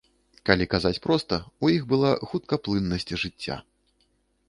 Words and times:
Калі 0.49 0.65
казаць 0.73 1.01
проста, 1.03 1.39
у 1.65 1.71
іх 1.75 1.87
была 1.93 2.11
хуткаплыннасць 2.33 3.11
жыцця. 3.25 3.63